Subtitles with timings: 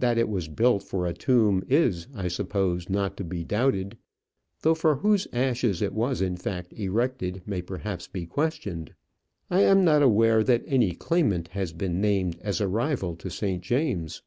[0.00, 3.96] That it was built for a tomb is, I suppose, not to be doubted;
[4.62, 8.94] though for whose ashes it was in fact erected may perhaps be questioned.
[9.48, 13.62] I am not aware that any claimant has been named as a rival to St.
[13.62, 14.22] James.